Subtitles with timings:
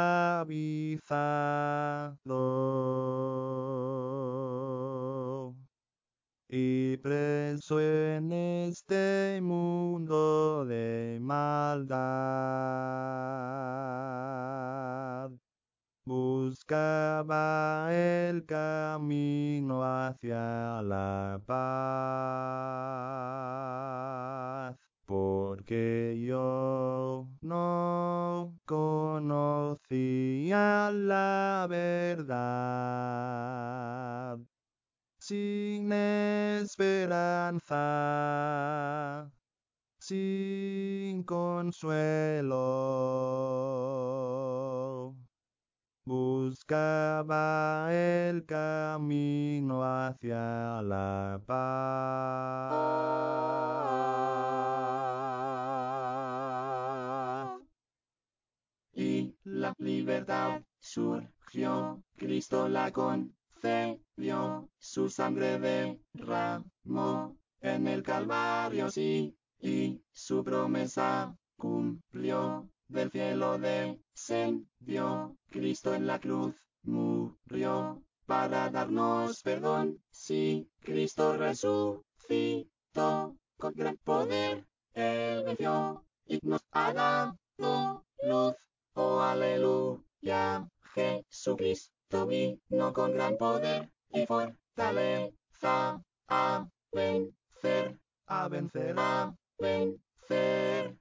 [6.49, 11.93] y preso en este mundo de maldad.
[16.05, 21.63] Buscaba el camino hacia la paz,
[25.63, 29.71] porque yo no conocía
[30.91, 32.37] la verdad.
[35.19, 37.71] Sin esperanza,
[39.99, 42.63] sin consuelo.
[46.05, 52.83] Buscaba el camino hacia la paz.
[59.77, 65.59] Libertad surgió, Cristo la concedió, su sangre
[66.13, 76.19] derramó en el Calvario, sí, y su promesa cumplió, del cielo descendió, Cristo en la
[76.19, 82.03] cruz murió, para darnos perdón, sí, Cristo resucitó,
[83.57, 88.55] con gran poder, Él venció, y nos ha dado luz,
[88.93, 100.97] oh aleluya, Jesucristo vino con gran poder y fortaleza, a vencer, A vencer, a vencer.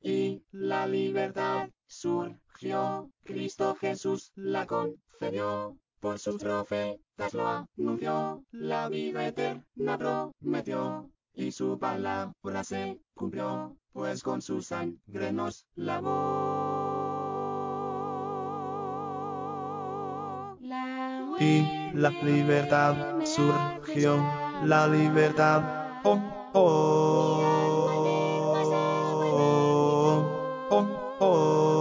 [0.00, 9.26] Y la libertad surgió, Cristo Jesús la concedió, por sus profetas lo anunció, la vida
[9.26, 16.83] eterna prometió, y su palabra se cumplió, pues con su sangre nos lavó.
[21.38, 24.16] Y la libertad surgió,
[24.64, 25.62] la libertad,
[26.04, 26.20] oh,
[26.52, 27.40] oh,
[30.70, 31.74] oh, oh.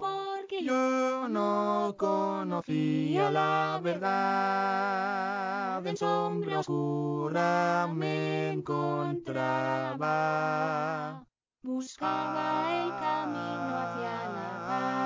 [0.00, 4.86] Porque yo no conocía la verdad,
[5.86, 9.68] en sombra oscura me encontraba.
[11.62, 14.98] Buscaba el camino hacia la paz.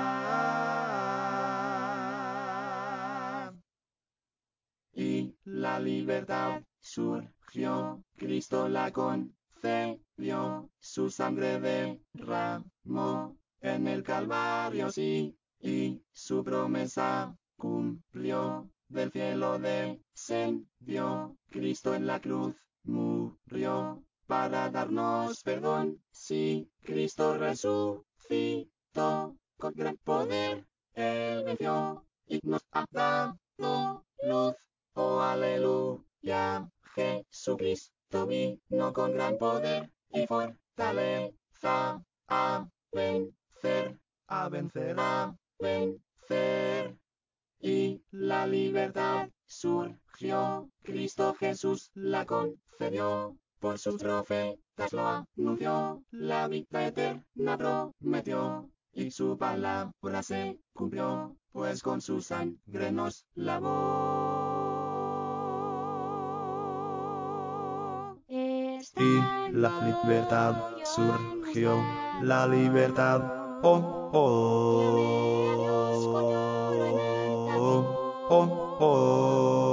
[4.93, 16.03] Y la libertad surgió, Cristo la concedió, su sangre derramó en el Calvario, sí, y
[16.11, 26.67] su promesa cumplió, del cielo descendió, Cristo en la cruz murió, para darnos perdón, sí,
[26.81, 34.55] Cristo resucitó, con gran poder, Él venció, y nos ha dado luz,
[34.95, 46.97] oh aleluya, Jesucristo vino con gran poder y fortaleza, a vencer, A vencer, a vencer.
[47.59, 56.85] Y la libertad surgió, Cristo Jesús la concedió, por sus profetas lo anunció, la vida
[56.85, 64.11] eterna prometió, y su palabra se cumplió, pues con su sangre nos lavó.
[68.97, 69.21] y
[69.53, 71.81] la libertad surgió,
[72.21, 73.21] la libertad,
[73.63, 74.43] oh, oh,
[78.29, 79.72] oh, oh.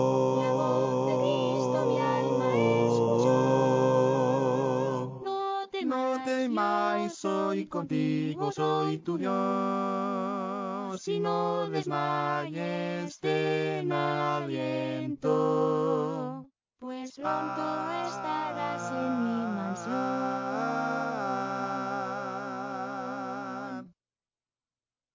[7.67, 15.31] Contigo, soy tu Dios, y no desmayes, ten aliento.
[16.79, 17.63] pues pronto
[18.07, 20.01] estarás en mi mansión.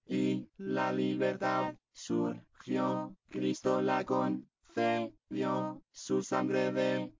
[0.08, 6.72] Y la libertad surgió, Cristo la concedió, su sangre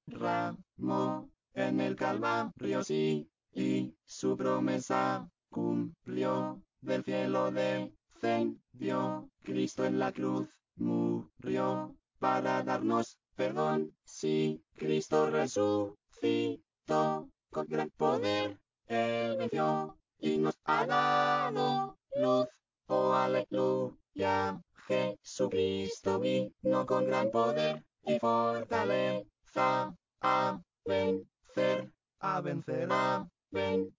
[0.06, 3.95] derramó en el Calvario, sí, y
[4.26, 14.64] su promesa cumplió, del cielo descendió, Cristo en la cruz murió, para darnos perdón, sí,
[14.74, 18.58] Cristo resucitó, con gran poder,
[18.88, 22.48] Él venció, y nos ha dado luz,
[22.88, 33.95] oh aleluya, Jesucristo vino con gran poder, y fortaleza, a vencer, a vencer, a vencer.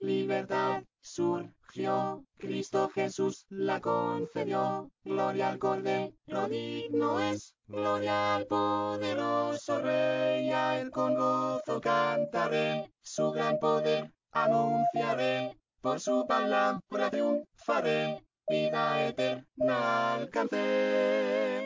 [0.00, 10.50] Libertad surgió, Cristo Jesús la concedió, gloria al Cordero digno es, gloria al poderoso Rey,
[10.50, 20.14] a él con gozo cantaré, su gran poder anunciaré, por su palabra triunfaré, vida eterna
[20.14, 21.57] alcancé.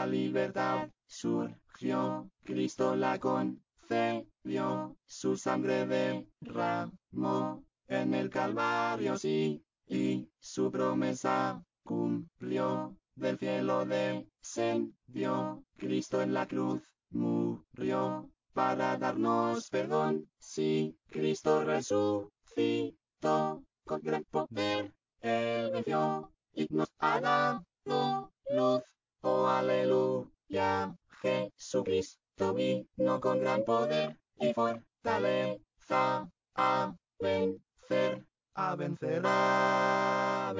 [0.00, 0.88] La libertad.
[1.06, 12.96] Surgió, Cristo la concedió, su sangre derramó en el Calvario, sí, y su promesa cumplió,
[13.14, 16.80] del cielo descendió, Cristo en la cruz
[17.10, 22.30] murió, para darnos perdón, sí, Cristo resucitó,
[23.84, 28.82] con gran poder, Él venció, y nos ha dado luz.
[29.22, 38.24] Oh, aleluya, Jesucristo vino con gran poder y fortaleza a vencer,
[38.54, 40.52] a vencer, a